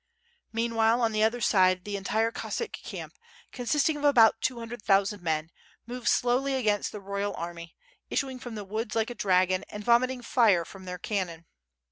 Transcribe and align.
Meanwhile 0.51 0.99
on 0.99 1.11
the 1.11 1.21
other 1.21 1.41
side 1.41 1.85
the 1.85 1.95
entire 1.95 2.31
Cossack 2.31 2.71
camp, 2.71 3.13
con 3.51 3.67
sisting 3.67 3.97
of 3.97 4.03
about 4.03 4.41
two 4.41 4.57
hundred 4.57 4.81
thousand 4.81 5.21
men, 5.21 5.51
moved 5.85 6.07
slowly 6.07 6.55
against 6.55 6.91
the 6.91 6.99
royal 6.99 7.35
army, 7.35 7.75
issuing 8.09 8.39
from 8.39 8.55
the 8.55 8.63
woods 8.65 8.95
like 8.95 9.11
a 9.11 9.13
dragon, 9.13 9.63
and 9.69 9.83
vomiting 9.83 10.23
fire 10.23 10.65
from 10.65 10.85
their 10.85 10.97
cannon. 10.97 11.45